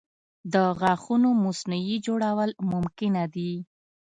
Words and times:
د 0.53 0.55
غاښونو 0.79 1.29
مصنوعي 1.45 1.97
جوړول 2.07 2.49
ممکنه 2.71 3.23
دي. 3.35 3.53